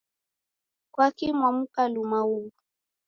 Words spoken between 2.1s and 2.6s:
huw'u?